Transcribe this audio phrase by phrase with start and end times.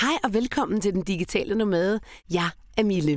[0.00, 2.00] Hej og velkommen til Den Digitale Nomade.
[2.30, 3.12] Jeg er Mille.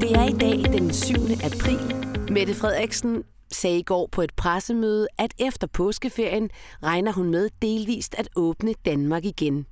[0.00, 1.14] Det er i dag den 7.
[1.44, 1.94] april.
[2.30, 3.22] Mette Frederiksen
[3.52, 6.50] sagde i går på et pressemøde, at efter påskeferien
[6.82, 9.66] regner hun med delvist at åbne Danmark igen.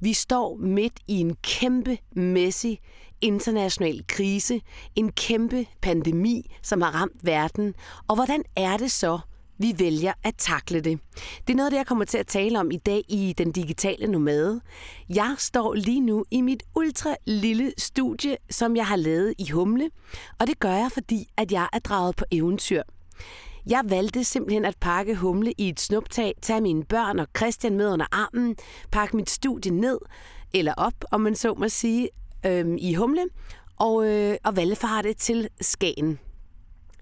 [0.00, 2.66] Vi står midt i en kæmpe messy
[3.20, 4.60] international krise,
[4.94, 7.74] en kæmpe pandemi, som har ramt verden.
[8.08, 9.18] Og hvordan er det så,
[9.58, 10.98] vi vælger at takle det.
[11.46, 14.06] Det er noget, det jeg kommer til at tale om i dag i Den Digitale
[14.06, 14.60] Nomade.
[15.08, 19.90] Jeg står lige nu i mit ultra lille studie, som jeg har lavet i Humle,
[20.40, 22.82] og det gør jeg, fordi at jeg er draget på eventyr.
[23.66, 27.92] Jeg valgte simpelthen at pakke humle i et snuptag, tage mine børn og Christian med
[27.92, 28.56] under armen,
[28.90, 29.98] pakke mit studie ned,
[30.54, 32.08] eller op, om man så må sige,
[32.46, 33.24] øh, i humle,
[33.78, 36.18] og, øh, og valgfarte til Skagen.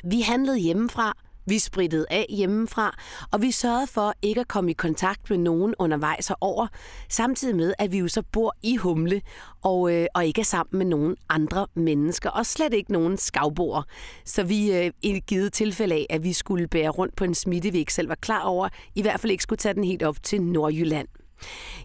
[0.05, 1.17] Vi handlede hjemmefra,
[1.51, 2.97] vi sprittede af hjemmefra,
[3.31, 6.67] og vi sørgede for ikke at komme i kontakt med nogen undervejs og over,
[7.09, 9.23] samtidig med, at vi jo så bor i Humle,
[9.63, 13.83] og, øh, og ikke er sammen med nogen andre mennesker, og slet ikke nogen skavboer.
[14.25, 17.73] Så vi øh, i givet tilfælde af, at vi skulle bære rundt på en smitte,
[17.73, 20.23] vi ikke selv var klar over, i hvert fald ikke skulle tage den helt op
[20.23, 21.09] til Nordjylland.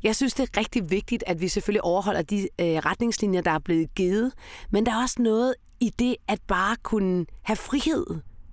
[0.04, 3.60] Jeg synes, det er rigtig vigtigt, at vi selvfølgelig overholder de øh, retningslinjer, der er
[3.60, 4.34] blevet givet,
[4.70, 8.06] men der er også noget i det at bare kunne have frihed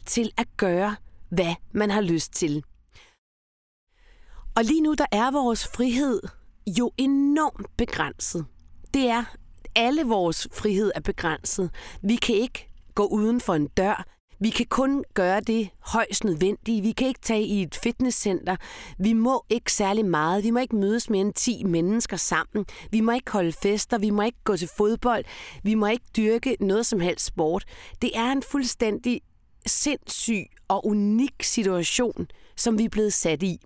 [0.06, 0.96] til at gøre,
[1.32, 2.64] hvad man har lyst til.
[4.56, 6.20] Og lige nu, der er vores frihed
[6.78, 8.46] jo enormt begrænset.
[8.94, 9.24] Det er,
[9.76, 11.70] alle vores frihed er begrænset.
[12.02, 14.04] Vi kan ikke gå uden for en dør.
[14.40, 16.82] Vi kan kun gøre det højst nødvendige.
[16.82, 18.56] Vi kan ikke tage i et fitnesscenter.
[18.98, 20.44] Vi må ikke særlig meget.
[20.44, 22.66] Vi må ikke mødes mere end 10 mennesker sammen.
[22.90, 23.98] Vi må ikke holde fester.
[23.98, 25.24] Vi må ikke gå til fodbold.
[25.62, 27.64] Vi må ikke dyrke noget som helst sport.
[28.02, 29.20] Det er en fuldstændig
[29.66, 33.58] sindssyg og unik situation, som vi er blevet sat i.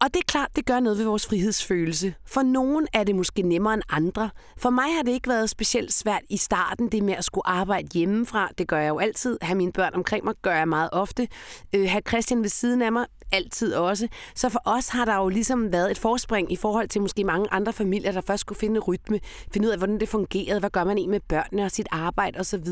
[0.00, 2.14] Og det er klart, det gør noget ved vores frihedsfølelse.
[2.26, 4.30] For nogen er det måske nemmere end andre.
[4.56, 7.88] For mig har det ikke været specielt svært i starten, det med at skulle arbejde
[7.94, 8.50] hjemmefra.
[8.58, 9.38] Det gør jeg jo altid.
[9.42, 11.28] Have mine børn omkring mig gør jeg meget ofte.
[11.74, 14.08] Øh, have Christian ved siden af mig altid også.
[14.34, 17.46] Så for os har der jo ligesom været et forspring i forhold til måske mange
[17.50, 19.20] andre familier, der først skulle finde rytme,
[19.52, 22.40] finde ud af, hvordan det fungerede, hvad gør man egentlig med børnene og sit arbejde
[22.40, 22.66] osv.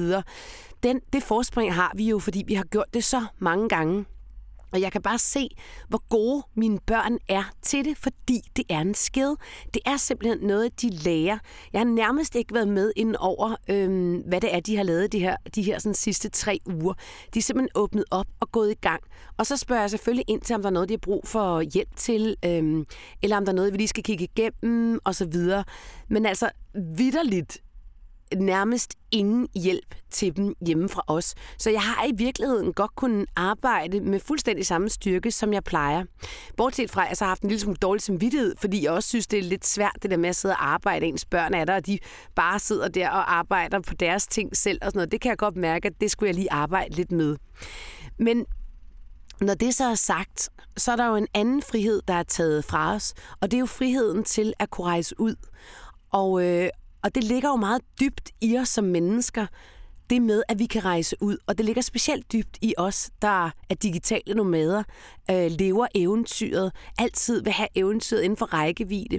[0.83, 4.05] Den, det forspring har vi jo, fordi vi har gjort det så mange gange.
[4.73, 5.49] Og jeg kan bare se,
[5.89, 9.35] hvor gode mine børn er til det, fordi det er en skid.
[9.75, 11.39] Det er simpelthen noget, de lærer.
[11.73, 15.13] Jeg har nærmest ikke været med ind over, øhm, hvad det er, de har lavet
[15.13, 16.95] de her, de her sådan, sidste tre uger.
[17.35, 19.03] De er simpelthen åbnet op og gået i gang.
[19.39, 21.61] Og så spørger jeg selvfølgelig ind til, om der er noget, de har brug for
[21.61, 22.87] hjælp til, øhm,
[23.23, 25.35] eller om der er noget, vi lige skal kigge igennem, osv.
[26.09, 26.51] Men altså,
[26.97, 27.63] vidderligt,
[28.37, 31.35] nærmest ingen hjælp til dem hjemme fra os.
[31.59, 36.05] Så jeg har i virkeligheden godt kunnet arbejde med fuldstændig samme styrke, som jeg plejer.
[36.57, 39.09] Bortset fra, at jeg så har haft en lille smule dårlig samvittighed, fordi jeg også
[39.09, 41.07] synes, det er lidt svært, det der med at sidde og arbejde.
[41.07, 41.99] Ens børn er der, og de
[42.35, 45.13] bare sidder der og arbejder på deres ting selv og sådan noget.
[45.13, 47.37] Det kan jeg godt mærke, at det skulle jeg lige arbejde lidt med.
[48.19, 48.47] Men
[49.41, 52.65] når det så er sagt, så er der jo en anden frihed, der er taget
[52.65, 55.35] fra os, og det er jo friheden til at kunne rejse ud.
[56.11, 56.69] Og, øh,
[57.03, 59.47] og det ligger jo meget dybt i os som mennesker,
[60.11, 61.37] det med, at vi kan rejse ud.
[61.47, 64.83] Og det ligger specielt dybt i os, der er digitale nomader,
[65.31, 69.19] øh, lever eventyret, altid vil have eventyret inden for rækkevidde.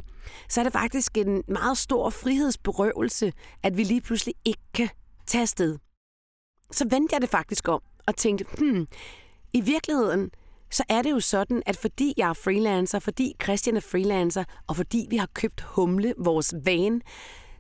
[0.49, 3.33] Så er det faktisk en meget stor frihedsberøvelse,
[3.63, 4.89] at vi lige pludselig ikke kan
[5.27, 5.77] tage afsted.
[6.71, 8.87] Så vendte jeg det faktisk om og tænkte, hmm,
[9.53, 10.31] i virkeligheden,
[10.71, 14.75] så er det jo sådan, at fordi jeg er freelancer, fordi Christian er freelancer, og
[14.75, 17.01] fordi vi har købt Humle, vores van,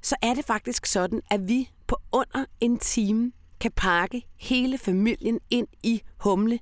[0.03, 5.39] så er det faktisk sådan, at vi på under en time kan pakke hele familien
[5.49, 6.59] ind i humle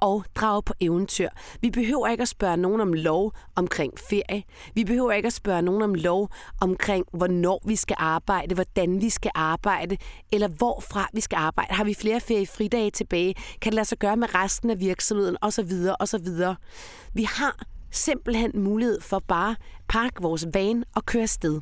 [0.00, 1.28] og drage på eventyr.
[1.60, 4.42] Vi behøver ikke at spørge nogen om lov omkring ferie.
[4.74, 6.28] Vi behøver ikke at spørge nogen om lov
[6.60, 9.96] omkring, hvornår vi skal arbejde, hvordan vi skal arbejde,
[10.32, 11.74] eller hvorfra vi skal arbejde.
[11.74, 13.34] Har vi flere feriefridage tilbage?
[13.34, 15.36] Kan det lade sig gøre med resten af virksomheden?
[15.42, 16.56] Og så videre, og så videre.
[17.14, 19.56] Vi har simpelthen mulighed for bare at
[19.88, 21.60] pakke vores van og køre afsted.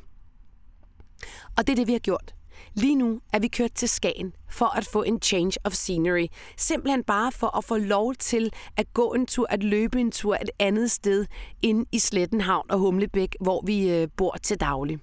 [1.57, 2.35] Og det er det, vi har gjort.
[2.75, 6.27] Lige nu er vi kørt til Skagen for at få en change of scenery.
[6.57, 10.35] Simpelthen bare for at få lov til at gå en tur, at løbe en tur
[10.35, 11.27] et andet sted
[11.63, 14.99] ind i Slettenhavn og Humlebæk, hvor vi øh, bor til daglig.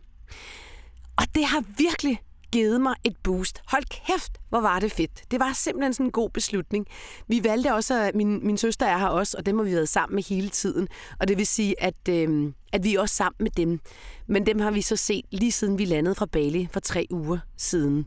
[1.17, 2.19] Og det har virkelig
[2.51, 3.61] givet mig et boost.
[3.67, 5.31] Hold kæft, hvor var det fedt.
[5.31, 6.85] Det var simpelthen sådan en god beslutning.
[7.27, 9.89] Vi valgte også, at min, min søster er her også, og dem har vi været
[9.89, 10.87] sammen med hele tiden.
[11.19, 13.79] Og det vil sige, at, øh, at vi er også sammen med dem.
[14.27, 17.39] Men dem har vi så set lige siden vi landede fra Bali for tre uger
[17.57, 18.05] siden.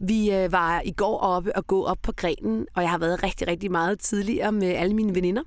[0.00, 3.22] Vi øh, var i går oppe og gå op på grenen, og jeg har været
[3.22, 5.42] rigtig, rigtig meget tidligere med alle mine veninder.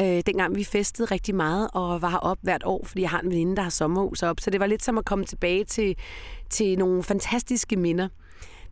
[0.00, 3.30] Øh, dengang vi festede rigtig meget og var op hvert år, fordi jeg har en
[3.30, 4.40] veninde, der har sommerhus op.
[4.40, 5.96] Så det var lidt som at komme tilbage til,
[6.50, 8.08] til nogle fantastiske minder.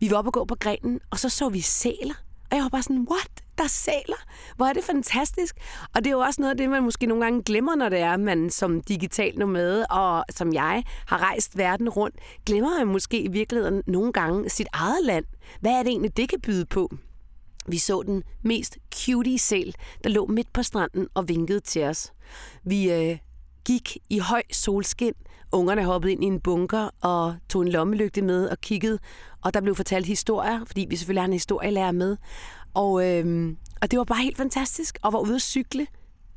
[0.01, 2.15] Vi var oppe og gå på grenen, og så så vi sæler.
[2.51, 3.31] Og jeg var bare sådan, what?
[3.59, 4.25] Der er sæler?
[4.57, 5.57] Hvor er det fantastisk?
[5.95, 7.99] Og det er jo også noget af det, man måske nogle gange glemmer, når det
[7.99, 12.17] er, man som digital nomade og som jeg har rejst verden rundt,
[12.47, 15.25] glemmer man måske i virkeligheden nogle gange sit eget land.
[15.61, 16.91] Hvad er det egentlig, det kan byde på?
[17.69, 19.75] Vi så den mest cutie sæl,
[20.05, 22.13] der lå midt på stranden og vinkede til os.
[22.65, 23.19] Vi øh,
[23.65, 25.13] gik i høj solskin.
[25.53, 28.99] Ungerne hoppede ind i en bunker og tog en lommelygte med og kiggede.
[29.45, 32.17] Og der blev fortalt historier, fordi vi selvfølgelig har en historielærer med.
[32.75, 34.99] Og, øh, og det var bare helt fantastisk.
[35.03, 35.87] Og var ude at cykle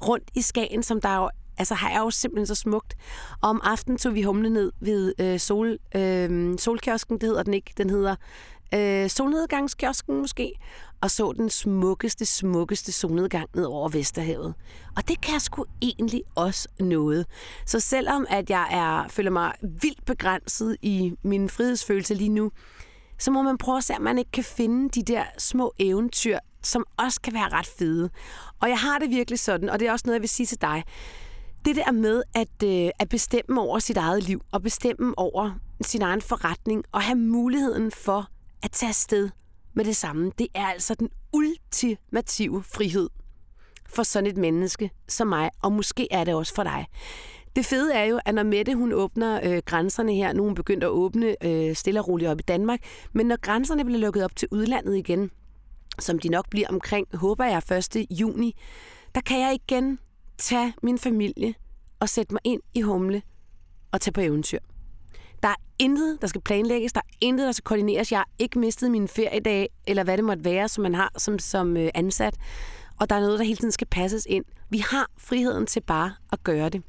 [0.08, 2.96] rundt i Skagen, som der jo altså her er jo simpelthen så smukt.
[3.42, 7.54] Og om aftenen tog vi humle ned ved øh, sol, øh, solkiosken, det hedder den
[7.54, 8.16] ikke, den hedder
[8.74, 10.54] øh, solnedgangskiosken måske,
[11.02, 14.54] og så den smukkeste, smukkeste solnedgang ned over Vesterhavet.
[14.98, 17.26] Og det kan sgu egentlig også noget.
[17.66, 22.52] Så selvom at jeg er, føler mig vildt begrænset i min frihedsfølelse lige nu,
[23.20, 26.40] så må man prøve at se, om man ikke kan finde de der små eventyr,
[26.64, 28.10] som også kan være ret fede.
[28.62, 30.62] Og jeg har det virkelig sådan, og det er også noget, jeg vil sige til
[30.62, 30.84] dig.
[31.66, 35.52] Det der med at, øh, at bestemme over sit eget liv, og bestemme over
[35.82, 38.30] sin egen forretning, og have muligheden for
[38.64, 39.30] at tage afsted
[39.74, 43.10] med det samme, det er altså den ultimative frihed
[43.90, 46.88] for sådan et menneske som mig, og måske er det også for dig.
[47.56, 50.56] Det fede er jo, at når Mette hun åbner øh, grænserne her, nu er hun
[50.56, 52.80] begyndt at åbne øh, stille og roligt op i Danmark,
[53.14, 55.32] men når grænserne bliver lukket op til udlandet igen,
[56.00, 58.06] som de nok bliver omkring, håber jeg, 1.
[58.12, 58.56] juni,
[59.16, 60.00] der kan jeg igen
[60.38, 61.54] tage min familie
[62.00, 63.22] og sætte mig ind i humle
[63.92, 64.60] og tage på eventyr.
[65.44, 66.94] Der er intet, der skal planlægges.
[66.94, 68.12] Der er intet, der skal koordineres.
[68.12, 71.40] Jeg har ikke mistet min feriedag, eller hvad det måtte være, som man har som,
[71.40, 72.36] som øh, ansat.
[73.00, 74.46] Og der er noget, der hele tiden skal passes ind.
[74.72, 76.84] Vi har friheden til bare at gøre det.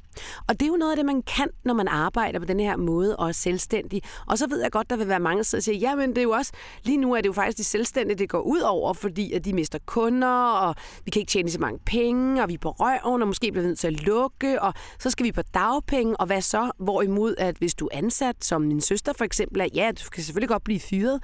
[0.47, 2.77] Og det er jo noget af det, man kan, når man arbejder på den her
[2.77, 4.01] måde og er selvstændig.
[4.27, 6.23] Og så ved jeg godt, der vil være mange, der siger, ja, men det er
[6.23, 6.51] jo også,
[6.83, 9.53] lige nu er det jo faktisk de selvstændige, det går ud over, fordi at de
[9.53, 10.75] mister kunder, og
[11.05, 13.61] vi kan ikke tjene så mange penge, og vi er på røven, og måske bliver
[13.61, 16.71] vi nødt til at lukke, og så skal vi på dagpenge, og hvad så?
[16.79, 20.23] Hvorimod, at hvis du er ansat, som min søster for eksempel, er, ja, du kan
[20.23, 21.23] selvfølgelig godt blive fyret,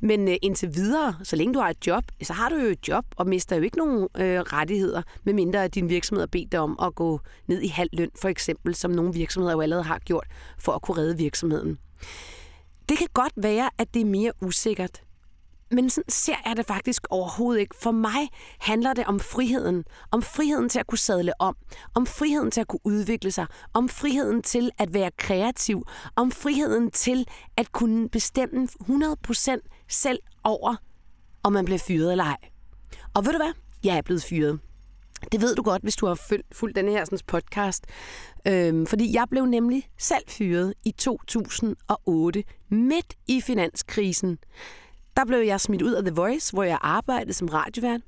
[0.00, 2.88] men øh, indtil videre, så længe du har et job, så har du jo et
[2.88, 6.60] job, og mister jo ikke nogen øh, rettigheder, medmindre at din virksomhed virksomheder bedt dig
[6.60, 9.98] om at gå ned i halv løn, for eksempel, som nogle virksomheder jo allerede har
[9.98, 10.26] gjort,
[10.58, 11.78] for at kunne redde virksomheden.
[12.88, 15.02] Det kan godt være, at det er mere usikkert,
[15.70, 17.76] men sådan ser jeg det faktisk overhovedet ikke.
[17.82, 18.28] For mig
[18.60, 19.84] handler det om friheden.
[20.10, 21.56] Om friheden til at kunne sadle om.
[21.94, 23.46] Om friheden til at kunne udvikle sig.
[23.74, 25.86] Om friheden til at være kreativ.
[26.16, 27.26] Om friheden til
[27.56, 30.76] at kunne bestemme 100% selv over,
[31.42, 32.36] om man bliver fyret eller ej.
[33.14, 33.52] Og ved du hvad?
[33.84, 34.60] Jeg er blevet fyret.
[35.32, 36.20] Det ved du godt, hvis du har
[36.52, 37.86] fulgt denne her sådan, podcast.
[38.46, 44.38] Øhm, fordi jeg blev nemlig selv fyret i 2008, midt i finanskrisen.
[45.16, 48.00] Der blev jeg smidt ud af The Voice, hvor jeg arbejdede som radiovært.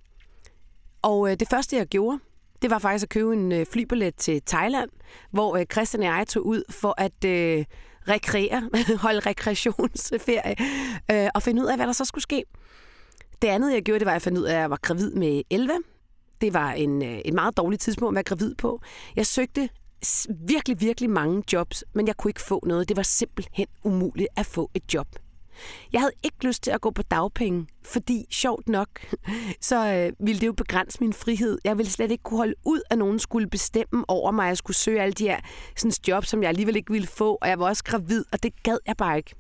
[1.03, 2.19] Og øh, det første, jeg gjorde,
[2.63, 4.91] det var faktisk at købe en øh, flybillet til Thailand,
[5.31, 7.65] hvor øh, Christian og jeg tog ud for at øh,
[8.09, 8.71] rekreere,
[9.07, 10.57] holde rekreationsferie
[11.11, 12.45] øh, og finde ud af, hvad der så skulle ske.
[13.43, 15.11] Det andet, jeg gjorde, det var, at jeg fandt ud af, at jeg var gravid
[15.11, 15.73] med 11.
[16.43, 18.81] Det var en, øh, et meget dårlig tidspunkt at være gravid på.
[19.17, 19.69] Jeg søgte
[20.47, 22.89] virkelig, virkelig mange jobs, men jeg kunne ikke få noget.
[22.89, 25.07] Det var simpelthen umuligt at få et job.
[25.93, 28.89] Jeg havde ikke lyst til at gå på dagpenge, fordi sjovt nok,
[29.61, 31.59] så øh, ville det jo begrænse min frihed.
[31.65, 34.45] Jeg ville slet ikke kunne holde ud, at nogen skulle bestemme over mig.
[34.45, 35.41] at Jeg skulle søge alle de her
[35.77, 38.63] sådan, jobs, som jeg alligevel ikke ville få, og jeg var også gravid, og det
[38.63, 39.35] gad jeg bare ikke.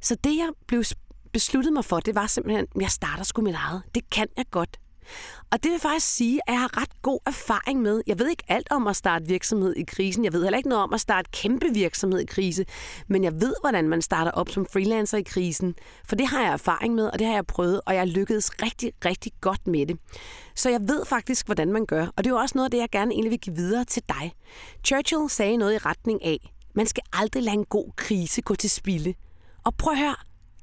[0.00, 0.84] Så det, jeg blev
[1.32, 3.82] besluttet mig for, det var simpelthen, at jeg starter sgu mit eget.
[3.94, 4.78] Det kan jeg godt.
[5.52, 8.02] Og det vil faktisk sige, at jeg har ret god erfaring med.
[8.06, 10.24] Jeg ved ikke alt om at starte virksomhed i krisen.
[10.24, 12.64] Jeg ved heller ikke noget om at starte kæmpe virksomhed i krise.
[13.08, 15.74] Men jeg ved, hvordan man starter op som freelancer i krisen.
[16.04, 18.92] For det har jeg erfaring med, og det har jeg prøvet, og jeg lykkedes rigtig,
[19.04, 19.98] rigtig godt med det.
[20.54, 22.06] Så jeg ved faktisk, hvordan man gør.
[22.16, 24.02] Og det er jo også noget af det, jeg gerne egentlig vil give videre til
[24.08, 24.32] dig.
[24.86, 28.70] Churchill sagde noget i retning af, man skal aldrig lade en god krise gå til
[28.70, 29.14] spilde.
[29.64, 30.16] Og prøv at høre,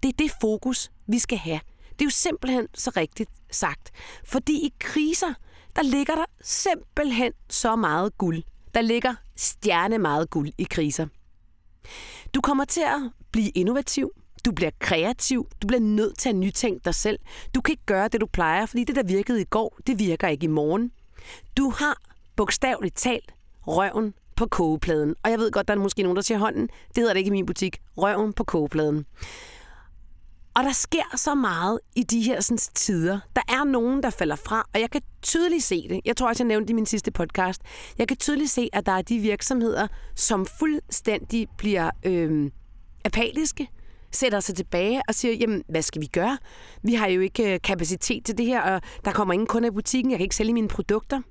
[0.04, 1.60] det er det fokus, vi skal have.
[2.00, 3.92] Det er jo simpelthen så rigtigt sagt.
[4.24, 5.34] Fordi i kriser,
[5.76, 8.44] der ligger der simpelthen så meget guld.
[8.74, 11.08] Der ligger stjerne meget guld i kriser.
[12.34, 14.12] Du kommer til at blive innovativ.
[14.46, 15.48] Du bliver kreativ.
[15.62, 17.20] Du bliver nødt til at nytænke dig selv.
[17.56, 20.28] Du kan ikke gøre det, du plejer, fordi det, der virkede i går, det virker
[20.28, 20.92] ikke i morgen.
[21.58, 22.02] Du har
[22.36, 23.34] bogstaveligt talt
[23.68, 25.16] røven på kogepladen.
[25.24, 26.68] Og jeg ved godt, der er måske nogen, der siger hånden.
[26.68, 27.78] Det hedder det ikke i min butik.
[27.98, 29.06] Røven på kogepladen.
[30.60, 33.20] Og der sker så meget i de her sådan, tider.
[33.36, 36.02] Der er nogen, der falder fra, og jeg kan tydeligt se det.
[36.06, 37.62] Jeg tror også, jeg nævnte i min sidste podcast.
[37.98, 42.52] Jeg kan tydeligt se, at der er de virksomheder, som fuldstændig bliver øh,
[43.06, 43.68] apatiske,
[44.12, 46.38] sætter sig tilbage og siger, jamen, hvad skal vi gøre?
[46.84, 49.74] Vi har jo ikke øh, kapacitet til det her, og der kommer ingen kunder i
[49.74, 51.22] butikken, jeg kan ikke sælge mine produkter.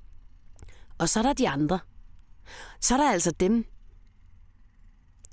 [0.97, 1.79] Og så er der de andre.
[2.81, 3.65] Så er der altså dem,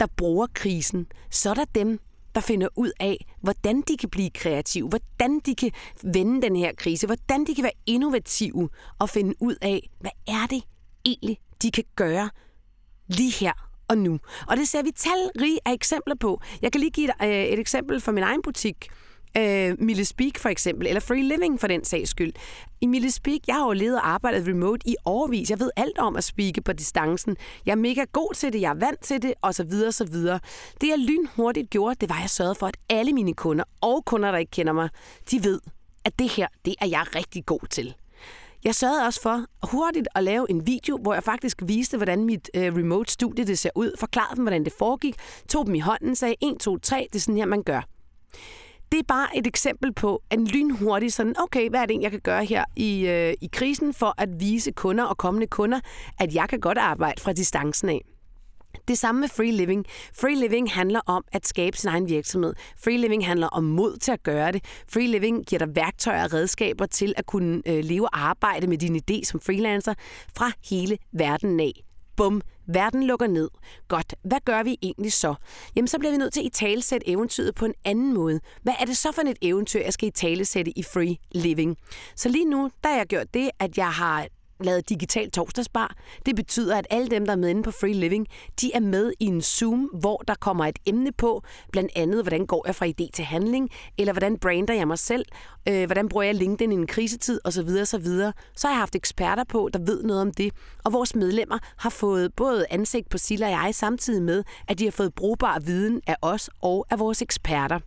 [0.00, 1.06] der bruger krisen.
[1.30, 2.00] Så er der dem,
[2.36, 5.70] der finder ud af, hvordan de kan blive kreative, hvordan de kan
[6.02, 10.46] vende den her krise, hvordan de kan være innovative og finde ud af, hvad er
[10.50, 10.62] det
[11.04, 12.30] egentlig, de kan gøre
[13.06, 13.52] lige her
[13.88, 14.18] og nu.
[14.48, 16.40] Og det ser vi talrige af eksempler på.
[16.62, 18.88] Jeg kan lige give et, øh, et eksempel fra min egen butik.
[19.36, 22.32] Øh, Mille Speak for eksempel, eller Free Living for den sags skyld.
[22.80, 25.50] I Mille Speak, jeg har jo levet og arbejdet remote i overvis.
[25.50, 27.36] Jeg ved alt om at speake på distancen.
[27.66, 29.72] Jeg er mega god til det, jeg er vant til det, osv.
[29.88, 30.14] osv.
[30.80, 34.04] Det jeg lynhurtigt gjorde, det var, at jeg sørgede for, at alle mine kunder og
[34.04, 34.88] kunder, der ikke kender mig,
[35.30, 35.60] de ved,
[36.04, 37.94] at det her, det er jeg rigtig god til.
[38.64, 42.50] Jeg sørgede også for hurtigt at lave en video, hvor jeg faktisk viste, hvordan mit
[42.54, 45.14] øh, remote studie det ser ud, forklarede dem, hvordan det foregik,
[45.48, 47.82] tog dem i hånden, sagde 1, 2, 3, det er sådan her, man gør
[48.92, 52.20] det er bare et eksempel på en lynhurtig sådan, okay, hvad er det, jeg kan
[52.20, 55.80] gøre her i, øh, i krisen for at vise kunder og kommende kunder,
[56.20, 58.00] at jeg kan godt arbejde fra distancen af.
[58.88, 59.86] Det samme med free living.
[60.20, 62.54] Free living handler om at skabe sin egen virksomhed.
[62.84, 64.64] Free living handler om mod til at gøre det.
[64.92, 68.78] Free living giver dig værktøjer og redskaber til at kunne øh, leve og arbejde med
[68.78, 69.94] din idé som freelancer
[70.36, 71.72] fra hele verden af.
[72.16, 73.50] Bum, verden lukker ned.
[73.88, 75.34] Godt, hvad gør vi egentlig så?
[75.76, 78.40] Jamen, så bliver vi nødt til at i talesætte eventyret på en anden måde.
[78.62, 81.76] Hvad er det så for et eventyr, jeg skal i talesætte i free living?
[82.16, 84.26] Så lige nu, der har jeg gjort det, at jeg har
[84.60, 85.94] lavet digital torsdagsbar.
[86.26, 88.26] Det betyder, at alle dem, der er med inde på Free Living,
[88.60, 92.46] de er med i en Zoom, hvor der kommer et emne på, blandt andet, hvordan
[92.46, 95.24] går jeg fra idé til handling, eller hvordan brander jeg mig selv,
[95.68, 97.68] øh, hvordan bruger jeg LinkedIn i en krisetid, osv.
[97.82, 98.06] osv.
[98.56, 100.52] Så har jeg haft eksperter på, der ved noget om det,
[100.84, 104.84] og vores medlemmer har fået både ansigt på Silla og jeg, samtidig med, at de
[104.84, 107.78] har fået brugbar viden af os og af vores eksperter.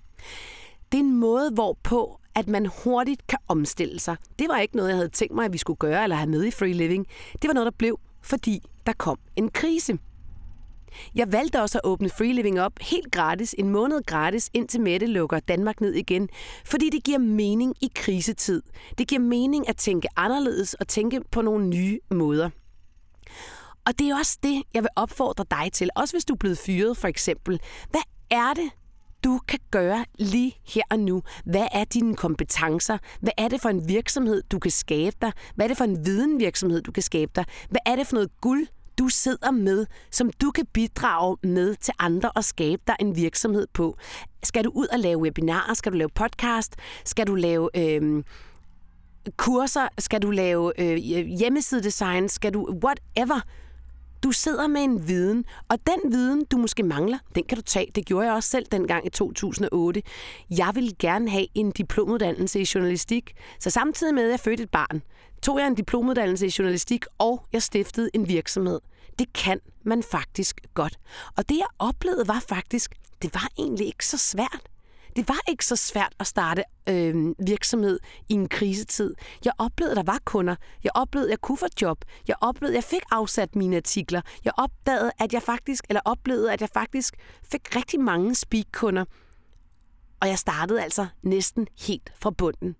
[0.91, 4.15] Det er en måde, hvorpå at man hurtigt kan omstille sig.
[4.39, 6.45] Det var ikke noget, jeg havde tænkt mig, at vi skulle gøre eller have med
[6.45, 7.07] i Free Living.
[7.41, 9.97] Det var noget, der blev, fordi der kom en krise.
[11.15, 15.05] Jeg valgte også at åbne Free Living op helt gratis, en måned gratis, indtil Mette
[15.05, 16.29] lukker Danmark ned igen,
[16.65, 18.61] fordi det giver mening i krisetid.
[18.97, 22.49] Det giver mening at tænke anderledes og tænke på nogle nye måder.
[23.85, 26.57] Og det er også det, jeg vil opfordre dig til, også hvis du er blevet
[26.57, 27.59] fyret for eksempel.
[27.89, 28.69] Hvad er det,
[29.23, 31.23] du kan gøre lige her og nu.
[31.45, 32.97] Hvad er dine kompetencer?
[33.21, 35.31] Hvad er det for en virksomhed, du kan skabe dig?
[35.55, 37.45] Hvad er det for en videnvirksomhed, du kan skabe dig?
[37.69, 38.67] Hvad er det for noget guld,
[38.99, 43.67] du sidder med, som du kan bidrage med til andre og skabe dig en virksomhed
[43.73, 43.97] på?
[44.43, 45.73] Skal du ud og lave webinarer?
[45.73, 46.75] Skal du lave podcast?
[47.05, 47.69] Skal du lave...
[47.75, 48.23] Øh,
[49.37, 49.87] kurser?
[49.97, 52.29] Skal du lave øh, hjemmesidedesign?
[52.29, 53.41] Skal du whatever?
[54.23, 57.91] Du sidder med en viden, og den viden, du måske mangler, den kan du tage.
[57.95, 60.01] Det gjorde jeg også selv dengang i 2008.
[60.49, 64.69] Jeg ville gerne have en diplomuddannelse i journalistik, så samtidig med, at jeg fødte et
[64.69, 65.01] barn,
[65.41, 68.79] tog jeg en diplomuddannelse i journalistik, og jeg stiftede en virksomhed.
[69.19, 70.99] Det kan man faktisk godt.
[71.37, 74.61] Og det, jeg oplevede, var faktisk, det var egentlig ikke så svært.
[75.15, 77.15] Det var ikke så svært at starte øh,
[77.47, 77.99] virksomhed
[78.29, 79.13] i en krisetid.
[79.45, 80.55] Jeg oplevede, at der var kunder.
[80.83, 82.05] Jeg oplevede, at jeg kunne få job.
[82.27, 84.21] Jeg oplevede, at jeg fik afsat mine artikler.
[84.45, 87.15] Jeg opdagede, at jeg faktisk, eller oplevede, at jeg faktisk
[87.51, 89.05] fik rigtig mange speak-kunder.
[90.21, 92.75] Og jeg startede altså næsten helt fra bunden.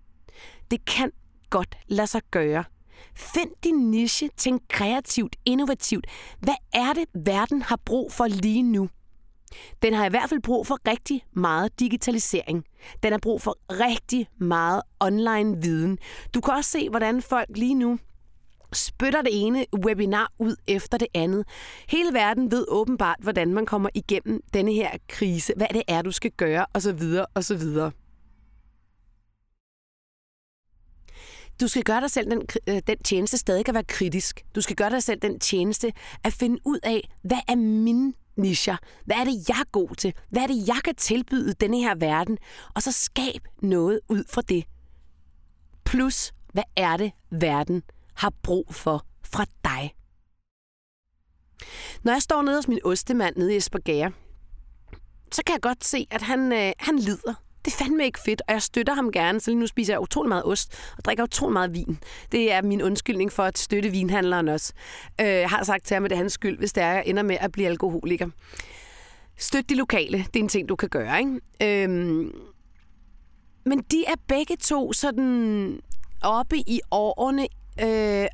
[0.70, 1.12] Det kan
[1.50, 2.64] godt lade sig gøre.
[3.14, 6.06] Find din niche, tænk kreativt, innovativt.
[6.40, 8.88] Hvad er det, verden har brug for lige nu?
[9.82, 12.64] Den har i hvert fald brug for rigtig meget digitalisering.
[13.02, 15.98] Den har brug for rigtig meget online viden.
[16.34, 17.98] Du kan også se, hvordan folk lige nu
[18.72, 21.44] spytter det ene webinar ud efter det andet.
[21.88, 26.12] Hele verden ved åbenbart, hvordan man kommer igennem denne her krise, hvad det er, du
[26.12, 27.02] skal gøre, osv.
[27.34, 27.62] osv.
[31.60, 34.44] Du skal gøre dig selv den, øh, den tjeneste stadig at være kritisk.
[34.54, 35.92] Du skal gøre dig selv den tjeneste
[36.24, 38.76] at finde ud af, hvad er min nischer.
[39.04, 40.14] Hvad er det, jeg er god til?
[40.30, 42.38] Hvad er det, jeg kan tilbyde denne her verden?
[42.74, 44.64] Og så skab noget ud fra det.
[45.84, 47.82] Plus, hvad er det, verden
[48.14, 49.94] har brug for fra dig?
[52.02, 54.12] Når jeg står nede hos min ostemand nede i Esbergære,
[55.32, 57.34] så kan jeg godt se, at han, øh, han lider.
[57.64, 60.00] Det er fandme ikke fedt, og jeg støtter ham gerne, så lige nu spiser jeg
[60.00, 61.98] utrolig meget ost og drikker utrolig meget vin.
[62.32, 64.72] Det er min undskyldning for at støtte vinhandleren også.
[65.20, 67.02] Øh, jeg har sagt til ham, at det er hans skyld, hvis det er, jeg
[67.06, 68.28] ender med at blive alkoholiker.
[69.38, 71.84] Støt de lokale, det er en ting, du kan gøre, ikke?
[71.84, 72.32] Øhm,
[73.64, 75.80] men de er begge to sådan
[76.22, 77.48] oppe i årene,
[77.82, 78.26] øh,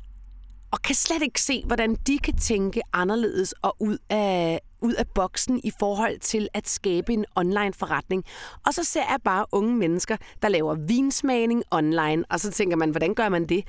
[0.71, 5.07] og kan slet ikke se, hvordan de kan tænke anderledes og ud af, ud af
[5.07, 8.23] boksen i forhold til at skabe en online forretning.
[8.65, 12.89] Og så ser jeg bare unge mennesker, der laver vinsmagning online, og så tænker man,
[12.89, 13.63] hvordan gør man det?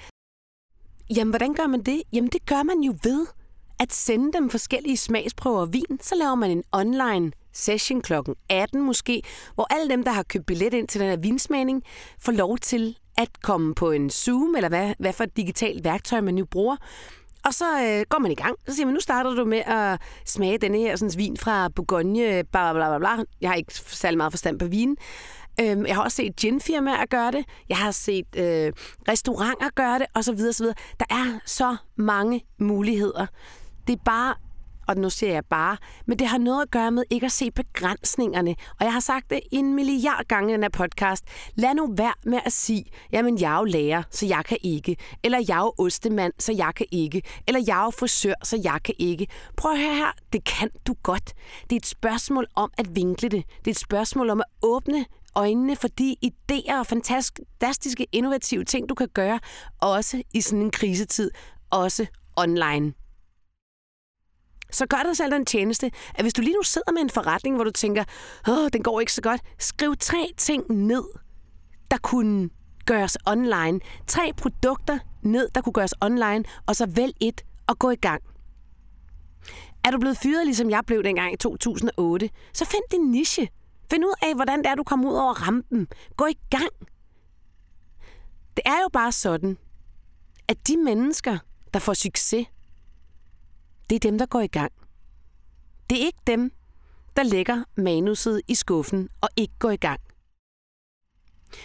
[1.16, 2.02] Jamen, hvordan gør man det?
[2.12, 3.26] Jamen, det gør man jo ved
[3.80, 5.98] at sende dem forskellige smagsprøver af vin.
[6.00, 8.12] Så laver man en online session kl.
[8.48, 9.22] 18 måske,
[9.54, 11.82] hvor alle dem, der har købt billet ind til den her vinsmagning,
[12.20, 16.20] får lov til at komme på en Zoom, eller hvad, hvad for et digitalt værktøj
[16.20, 16.76] man nu bruger,
[17.44, 18.56] og så øh, går man i gang.
[18.68, 22.44] Så siger man, nu starter du med at smage denne her sådan, vin fra Bourgogne,
[22.52, 23.24] bla, bla, bla, bla.
[23.40, 24.96] Jeg har ikke særlig meget forstand på vin.
[25.60, 27.44] Øhm, jeg har også set ginfirmaer gøre det.
[27.68, 28.72] Jeg har set øh,
[29.08, 30.40] restauranter gøre det, osv.
[30.48, 30.66] osv.
[31.00, 33.26] Der er så mange muligheder.
[33.86, 34.34] Det er bare
[34.88, 35.76] og nu ser jeg bare,
[36.06, 38.50] men det har noget at gøre med ikke at se begrænsningerne.
[38.50, 41.24] Og jeg har sagt det en milliard gange i den her podcast.
[41.54, 44.96] Lad nu være med at sige, jamen jeg er jo lærer, så jeg kan ikke.
[45.24, 47.22] Eller jeg er jo ostemand, så jeg kan ikke.
[47.46, 49.26] Eller jeg er jo frisør, så jeg kan ikke.
[49.56, 51.32] Prøv at høre her, det kan du godt.
[51.62, 53.44] Det er et spørgsmål om at vinkle det.
[53.58, 55.04] Det er et spørgsmål om at åbne
[55.34, 59.40] øjnene for de idéer og fantastiske, innovative ting, du kan gøre,
[59.80, 61.30] også i sådan en krisetid,
[61.70, 62.97] også online.
[64.72, 67.54] Så gør dig selv den tjeneste, at hvis du lige nu sidder med en forretning,
[67.54, 68.04] hvor du tænker,
[68.48, 71.04] åh, den går ikke så godt, skriv tre ting ned,
[71.90, 72.50] der kunne
[72.86, 73.80] gøres online.
[74.06, 78.22] Tre produkter ned, der kunne gøres online, og så vælg et og gå i gang.
[79.84, 83.48] Er du blevet fyret, ligesom jeg blev dengang i 2008, så find din niche.
[83.90, 85.86] Find ud af, hvordan det er, du kommer ud over rampen.
[86.16, 86.72] Gå i gang.
[88.56, 89.58] Det er jo bare sådan,
[90.48, 91.38] at de mennesker,
[91.74, 92.46] der får succes,
[93.90, 94.72] det er dem, der går i gang.
[95.90, 96.52] Det er ikke dem,
[97.16, 100.00] der lægger manuset i skuffen og ikke går i gang.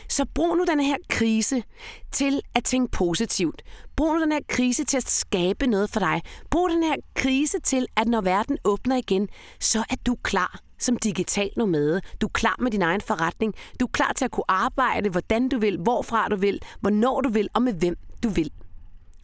[0.09, 1.63] Så brug nu den her krise
[2.11, 3.61] til at tænke positivt.
[3.95, 6.21] Brug nu den her krise til at skabe noget for dig.
[6.49, 10.97] Brug den her krise til, at når verden åbner igen, så er du klar som
[10.97, 12.01] digital nomade.
[12.21, 13.53] Du er klar med din egen forretning.
[13.79, 17.29] Du er klar til at kunne arbejde, hvordan du vil, hvorfra du vil, hvornår du
[17.29, 18.51] vil og med hvem du vil.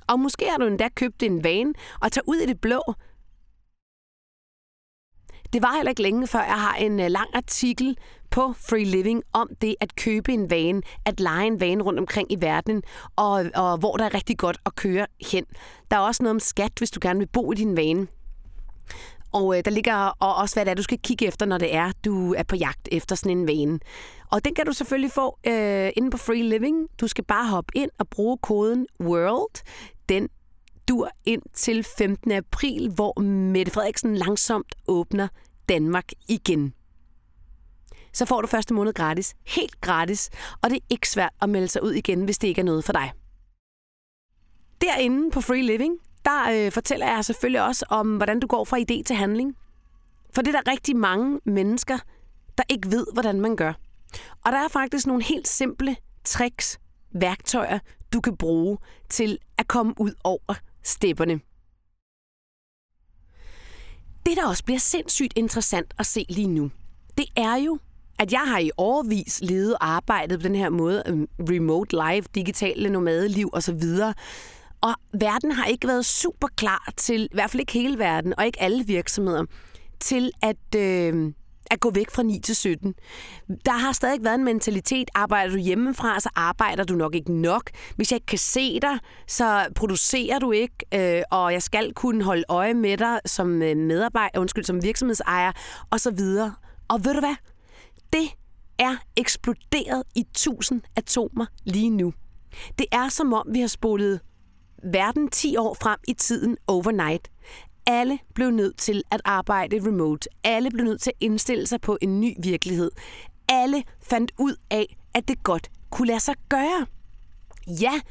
[0.10, 2.82] Og måske har du endda købt en vane og tager ud i det blå.
[5.54, 7.98] Det var heller ikke længe før, jeg har en øh, lang artikel
[8.32, 12.32] på Free Living om det at købe en vane, at lege en vane rundt omkring
[12.32, 12.84] i verden,
[13.16, 15.46] og, og hvor der er rigtig godt at køre hen.
[15.92, 18.08] Der er også noget om skat, hvis du gerne vil bo i din vane.
[19.34, 21.76] Og øh, der ligger og også, hvad det er, du skal kigge efter, når det
[21.76, 23.80] er, du er på jagt efter sådan en vane.
[24.32, 26.88] Og den kan du selvfølgelig få øh, inde på Free Living.
[27.02, 29.64] Du skal bare hoppe ind og bruge koden WORLD
[30.10, 30.30] den
[30.88, 32.32] dur ind til 15.
[32.32, 35.28] april, hvor Mette Frederiksen langsomt åbner
[35.70, 36.74] Danmark igen.
[38.14, 39.36] Så får du første måned gratis.
[39.48, 40.30] Helt gratis.
[40.62, 42.84] Og det er ikke svært at melde sig ud igen, hvis det ikke er noget
[42.84, 43.12] for dig.
[44.82, 48.78] Derinde på Free Living, der øh, fortæller jeg selvfølgelig også om, hvordan du går fra
[48.78, 49.56] idé til handling.
[50.36, 51.98] For det er der rigtig mange mennesker,
[52.58, 53.74] der ikke ved, hvordan man gør.
[54.46, 56.80] Og der er faktisk nogle helt simple tricks,
[57.12, 57.80] værktøjer,
[58.14, 58.78] du kan bruge
[59.10, 61.40] til at komme ud over stepperne.
[64.26, 66.72] Det, der også bliver sindssygt interessant at se lige nu,
[67.18, 67.80] det er jo,
[68.20, 72.30] at jeg har i årvis levet og arbejdet på den her måde, øhm, remote life,
[72.36, 73.84] digitale nomadeliv osv.,
[74.82, 78.46] og verden har ikke været super klar til, i hvert fald ikke hele verden, og
[78.46, 79.46] ikke alle virksomheder,
[80.00, 81.34] til at, øh,
[81.70, 82.94] at gå væk fra 9 til 17.
[83.66, 87.70] Der har stadig været en mentalitet, arbejder du hjemmefra, så arbejder du nok ikke nok.
[87.96, 92.24] Hvis jeg ikke kan se dig, så producerer du ikke, øh, og jeg skal kunne
[92.24, 95.52] holde øje med dig som øh, medarbejder, undskyld, som virksomhedsejer,
[95.90, 96.54] og så videre.
[96.88, 97.36] Og ved du hvad?
[98.14, 98.30] Det
[98.80, 102.14] er eksploderet i tusind atomer lige nu.
[102.78, 104.20] Det er som om, vi har spolet
[104.84, 107.30] verden 10 år frem i tiden overnight.
[107.92, 110.30] Alle blev nødt til at arbejde remote.
[110.44, 112.92] Alle blev nødt til at indstille sig på en ny virkelighed.
[113.48, 116.86] Alle fandt ud af, at det godt kunne lade sig gøre.
[117.68, 118.02] Ja,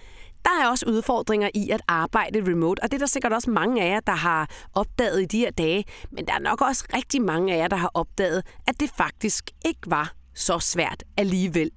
[0.44, 3.82] der er også udfordringer i at arbejde remote, og det er der sikkert også mange
[3.82, 5.84] af jer, der har opdaget i de her dage.
[6.10, 9.50] Men der er nok også rigtig mange af jer, der har opdaget, at det faktisk
[9.64, 11.70] ikke var så svært alligevel.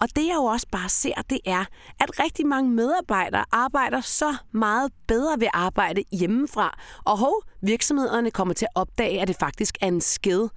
[0.00, 1.64] Og det jeg jo også bare ser, det er,
[2.00, 6.78] at rigtig mange medarbejdere arbejder så meget bedre ved at arbejde hjemmefra.
[7.04, 10.48] Og hov, virksomhederne kommer til at opdage, at det faktisk er en sked.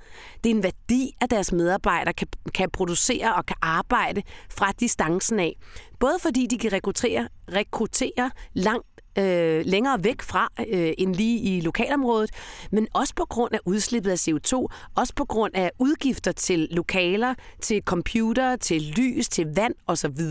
[0.43, 5.39] Det er en værdi, at deres medarbejdere kan, kan producere og kan arbejde fra distancen
[5.39, 5.55] af.
[5.99, 11.61] Både fordi de kan rekruttere, rekruttere langt øh, længere væk fra øh, end lige i
[11.61, 12.29] lokalområdet,
[12.71, 17.33] men også på grund af udslippet af CO2, også på grund af udgifter til lokaler,
[17.61, 20.21] til computer, til lys, til vand osv.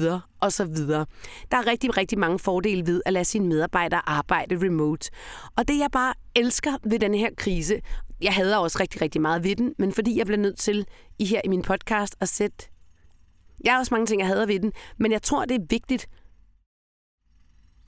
[0.41, 0.77] osv.
[1.51, 5.11] Der er rigtig, rigtig mange fordele ved at lade sine medarbejdere arbejde remote.
[5.57, 7.81] Og det jeg bare elsker ved den her krise,
[8.21, 10.87] jeg hader også rigtig, rigtig meget ved den, men fordi jeg bliver nødt til
[11.19, 12.69] i her i min podcast at sætte
[13.65, 16.07] jeg har også mange ting, jeg hader ved den, men jeg tror, det er vigtigt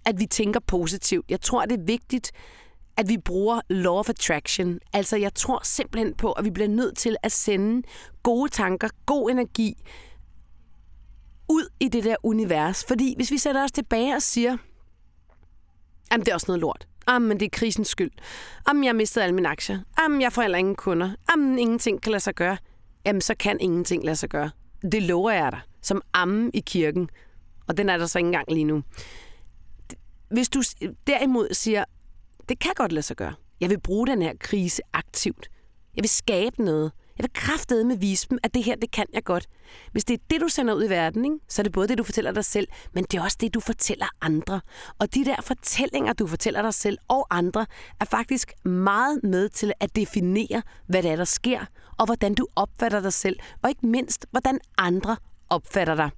[0.07, 1.31] at vi tænker positivt.
[1.31, 2.33] Jeg tror, det er vigtigt,
[2.97, 4.79] at vi bruger law of attraction.
[4.93, 7.83] Altså, jeg tror simpelthen på, at vi bliver nødt til at sende
[8.23, 9.75] gode tanker, god energi
[11.49, 12.85] ud i det der univers.
[12.89, 14.57] Fordi hvis vi sætter os tilbage og siger,
[16.13, 16.87] jamen det er også noget lort.
[17.09, 18.11] Jamen, det er krisens skyld.
[18.69, 19.79] Jamen, jeg har mistet alle mine aktier.
[20.01, 21.11] Jamen, jeg får heller ingen kunder.
[21.31, 22.57] Jamen, ingenting kan lade sig gøre.
[23.07, 24.51] Jamen, så kan ingenting lade sig gøre.
[24.93, 25.61] Det lover jeg dig.
[25.83, 27.11] Som amme i kirken.
[27.67, 28.83] Og den er der så ikke engang lige nu.
[30.31, 30.63] Hvis du
[31.07, 31.85] derimod siger,
[32.49, 33.35] det kan godt lade sig gøre.
[33.61, 35.49] Jeg vil bruge den her krise aktivt.
[35.97, 36.93] Jeg vil skabe noget.
[37.19, 39.47] Jeg vil kraftede med vise dem, at det her, det kan jeg godt.
[39.93, 41.37] Hvis det er det, du sender ud i verden, ikke?
[41.49, 43.61] så er det både det, du fortæller dig selv, men det er også det, du
[43.61, 44.61] fortæller andre.
[44.99, 47.67] Og de der fortællinger, du fortæller dig selv og andre,
[48.01, 51.65] er faktisk meget med til at definere, hvad det er, der sker,
[51.99, 55.17] og hvordan du opfatter dig selv, og ikke mindst, hvordan andre
[55.51, 56.11] opfatter dig.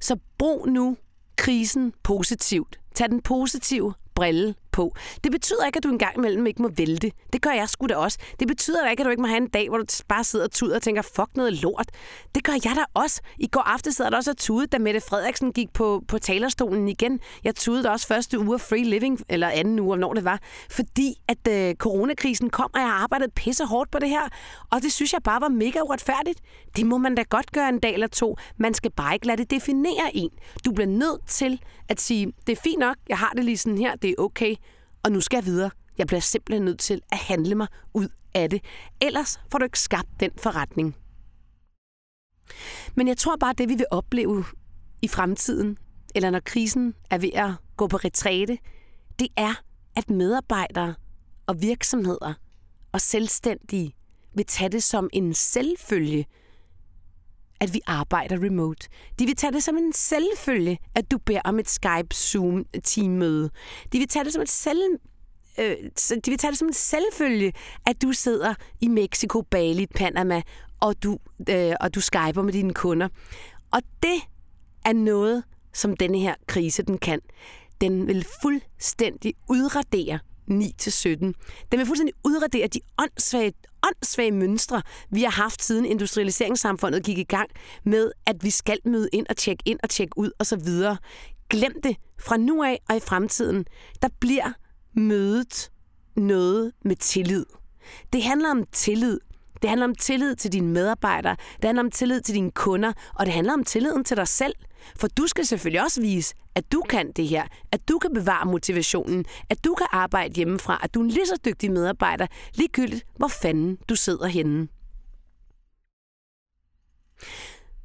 [0.00, 0.96] Så brug nu
[1.36, 2.81] krisen positivt.
[2.94, 4.94] Tag den positive brille på.
[5.24, 7.12] Det betyder ikke, at du engang imellem ikke må vælte.
[7.32, 8.18] Det gør jeg sgu da også.
[8.40, 10.50] Det betyder ikke, at du ikke må have en dag, hvor du bare sidder og
[10.50, 11.88] tuder og tænker, fuck noget lort.
[12.34, 13.20] Det gør jeg da også.
[13.38, 16.88] I går aftes sad der også og tudede, da Mette Frederiksen gik på, på talerstolen
[16.88, 17.20] igen.
[17.44, 21.14] Jeg tudede også første uge af Free Living, eller anden uge, når det var, fordi
[21.28, 24.28] at øh, coronakrisen kom, og jeg har arbejdet pisse hårdt på det her.
[24.70, 26.40] Og det synes jeg bare var mega uretfærdigt.
[26.76, 28.36] Det må man da godt gøre en dag eller to.
[28.56, 30.30] Man skal bare ikke lade det definere en.
[30.64, 33.78] Du bliver nødt til at sige, det er fint nok, jeg har det lige sådan
[33.78, 34.54] her, det er okay,
[35.04, 35.70] og nu skal jeg videre.
[35.98, 38.64] Jeg bliver simpelthen nødt til at handle mig ud af det.
[39.00, 40.96] Ellers får du ikke skabt den forretning.
[42.94, 44.44] Men jeg tror bare, at det vi vil opleve
[45.02, 45.78] i fremtiden,
[46.14, 48.58] eller når krisen er ved at gå på retræte,
[49.18, 49.54] det er,
[49.96, 50.94] at medarbejdere
[51.46, 52.34] og virksomheder
[52.92, 53.94] og selvstændige
[54.34, 56.26] vil tage det som en selvfølge,
[57.62, 58.88] at vi arbejder remote.
[59.18, 63.50] De vil tage det som en selvfølge, at du beder om et Skype Zoom teammøde.
[63.92, 64.82] De vil tage det som et selv
[65.58, 65.76] øh,
[66.24, 67.52] de vil tage det som en selvfølge,
[67.86, 70.42] at du sidder i Mexico, Bali, Panama,
[70.80, 71.18] og du,
[71.50, 73.08] øh, og du skyper med dine kunder.
[73.72, 74.20] Og det
[74.84, 77.20] er noget, som denne her krise den kan.
[77.80, 80.18] Den vil fuldstændig udradere
[80.50, 81.08] 9-17.
[81.72, 83.52] Den vil fuldstændig udradere de åndssvage,
[83.86, 87.50] åndssvage mønstre, vi har haft siden industrialiseringssamfundet gik i gang
[87.84, 90.96] med, at vi skal møde ind og tjekke ind og tjekke ud osv.
[91.48, 91.96] Glem det.
[92.20, 93.64] Fra nu af og i fremtiden,
[94.02, 94.52] der bliver
[94.96, 95.70] mødet
[96.16, 97.44] noget med tillid.
[98.12, 99.18] Det handler om tillid.
[99.62, 103.26] Det handler om tillid til dine medarbejdere, det handler om tillid til dine kunder, og
[103.26, 104.54] det handler om tilliden til dig selv.
[104.96, 108.46] For du skal selvfølgelig også vise, at du kan det her, at du kan bevare
[108.46, 113.06] motivationen, at du kan arbejde hjemmefra, at du er en lige så dygtig medarbejder, ligegyldigt
[113.16, 114.68] hvor fanden du sidder henne.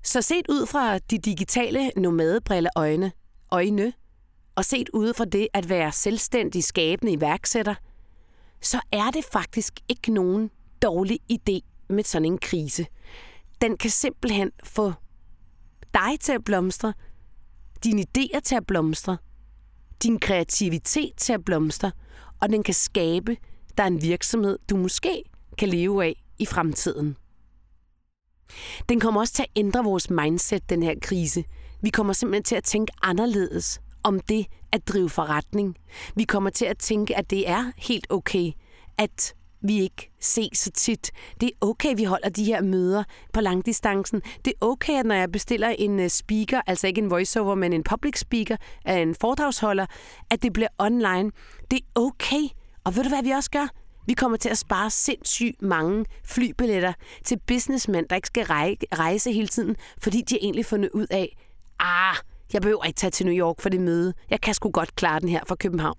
[0.04, 3.12] Så set ud fra de digitale nomadebrille øjne,
[3.52, 3.94] øjne,
[4.56, 7.76] og set ud fra det at være selvstændig skabende iværksætter,
[8.62, 10.50] så er det faktisk ikke nogen
[10.82, 11.60] dårlig idé
[11.90, 12.86] med sådan en krise.
[13.62, 14.94] Den kan simpelthen få
[15.94, 16.94] dig til at blomstre,
[17.84, 19.18] dine idéer til at blomstre,
[20.04, 21.92] din kreativitet til at blomstre,
[22.42, 23.38] og den kan skabe
[23.78, 25.24] dig en virksomhed, du måske
[25.58, 27.18] kan leve af i fremtiden.
[28.90, 31.44] Den kommer også til at ændre vores mindset, den her krise.
[31.82, 35.76] Vi kommer simpelthen til at tænke anderledes om det at drive forretning.
[36.16, 38.52] Vi kommer til at tænke, at det er helt okay,
[38.98, 41.12] at vi ikke ses så tit.
[41.42, 44.22] Det er okay, vi holder de her møder på langdistancen.
[44.46, 47.74] Det er okay, at når jeg bestiller en øh, speaker, altså ikke en voiceover, men
[47.74, 49.86] en public speaker, en foredragsholder,
[50.30, 51.32] at det bliver online.
[51.72, 52.44] Det er okay.
[52.84, 53.68] Og ved du, hvad vi også gør?
[54.08, 56.94] Vi kommer til at spare sindssygt mange flybilletter
[57.26, 58.46] til businessmænd, der ikke skal
[58.94, 61.38] rejse hele tiden, fordi de har egentlig fundet ud af,
[61.80, 62.16] ah,
[62.54, 64.14] jeg behøver ikke tage til New York for det møde.
[64.30, 65.98] Jeg kan sgu godt klare den her fra København.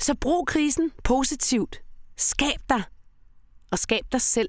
[0.00, 1.82] Så brug krisen positivt.
[2.16, 2.82] Skab dig.
[3.70, 4.48] Og skab dig selv.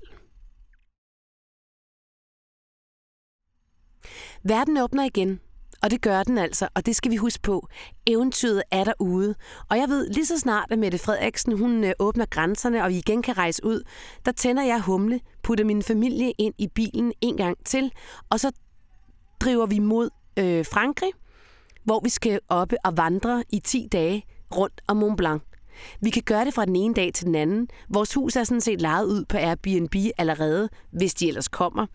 [4.44, 5.40] Verden åbner igen,
[5.82, 7.68] og det gør den altså, og det skal vi huske på.
[8.08, 9.36] Eventyret er derude.
[9.70, 12.98] Og jeg ved, lige så snart at Mette Frederiksen hun øh, åbner grænserne, og vi
[12.98, 13.84] igen kan rejse ud,
[14.26, 17.92] der tænder jeg humle, putter min familie ind i bilen en gang til,
[18.30, 18.52] og så
[19.40, 20.10] driver vi mod
[20.40, 21.12] øh, Frankrig,
[21.84, 24.24] hvor vi skal oppe og vandre i 10 dage
[24.56, 25.42] rundt om Mont Blanc.
[26.02, 27.68] Vi kan gøre det fra den ene dag til den anden.
[27.90, 31.86] Vores hus er sådan set lejet ud på Airbnb allerede, hvis de ellers kommer.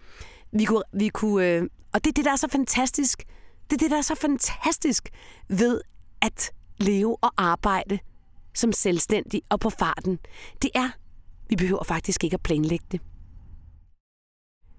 [0.53, 1.63] Vi kunne, vi kunne, øh,
[1.93, 3.25] og det er det, der er så fantastisk.
[3.71, 5.09] Det er det, der er så fantastisk
[5.49, 5.81] ved
[6.23, 7.99] at leve og arbejde
[8.55, 10.19] som selvstændig og på farten.
[10.63, 10.91] Det er,
[11.49, 13.01] vi behøver faktisk ikke at planlægge det.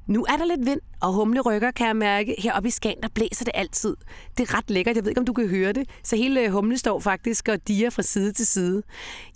[0.07, 2.35] Nu er der lidt vind og humle rykker, kan jeg mærke.
[2.37, 3.95] Heroppe i Skagen, der blæser det altid.
[4.37, 4.95] Det er ret lækkert.
[4.95, 5.89] Jeg ved ikke, om du kan høre det.
[6.03, 8.83] Så hele øh, humle står faktisk og diger fra side til side.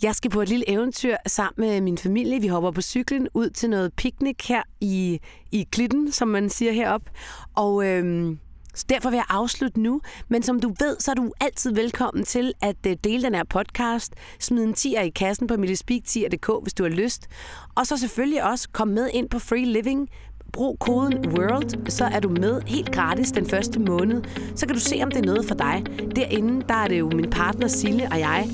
[0.02, 2.40] Jeg skal på et lille eventyr sammen med min familie.
[2.40, 5.20] Vi hopper på cyklen ud til noget picnic her i,
[5.52, 7.02] i klitten, som man siger herop.
[7.56, 8.38] Og øhm,
[8.74, 10.00] så derfor vil jeg afslutte nu.
[10.28, 13.44] Men som du ved, så er du altid velkommen til at øh, dele den her
[13.44, 14.14] podcast.
[14.38, 16.02] Smid en tier i kassen på millespeak
[16.62, 17.26] hvis du har lyst.
[17.74, 20.08] Og så selvfølgelig også kom med ind på Free Living
[20.52, 24.22] Brug koden WORLD, så er du med helt gratis den første måned.
[24.56, 25.84] Så kan du se, om det er noget for dig.
[26.16, 28.48] Derinde, der er det jo min partner Sille og jeg,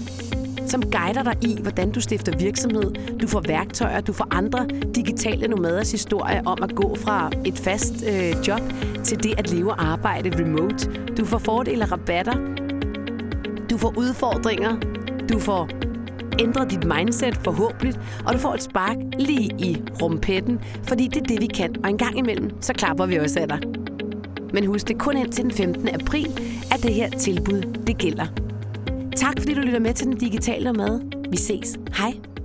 [0.66, 3.18] som guider dig i, hvordan du stifter virksomhed.
[3.20, 7.94] Du får værktøjer, du får andre digitale nomaders historie om at gå fra et fast
[8.06, 8.61] øh, job
[9.04, 10.90] til det at leve og arbejde remote.
[11.18, 12.37] Du får fordele og rabatter.
[13.70, 14.76] Du får udfordringer.
[15.32, 15.68] Du får
[16.40, 17.94] ændret dit mindset forhåbentlig,
[18.27, 21.77] og du får et spark lige i rumpetten, fordi det er det, vi kan.
[21.85, 23.61] Og en gang imellem, så klapper vi også af dig.
[24.53, 25.88] Men husk, det er kun indtil den 15.
[25.88, 26.27] april,
[26.72, 28.27] at det her tilbud, det gælder.
[29.16, 31.01] Tak fordi du lytter med til Den Digitale Mad.
[31.31, 31.79] Vi ses.
[31.99, 32.36] Hej.